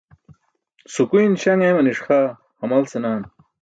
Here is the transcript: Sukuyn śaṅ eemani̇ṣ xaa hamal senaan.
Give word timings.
Sukuyn 0.93 1.33
śaṅ 1.41 1.59
eemani̇ṣ 1.67 1.99
xaa 2.05 2.27
hamal 2.59 2.83
senaan. 2.91 3.23